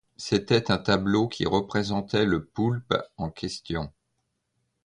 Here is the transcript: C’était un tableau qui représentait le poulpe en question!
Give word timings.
C’était 0.17 0.71
un 0.71 0.79
tableau 0.79 1.27
qui 1.27 1.45
représentait 1.45 2.25
le 2.25 2.43
poulpe 2.43 2.95
en 3.17 3.29
question! 3.29 3.93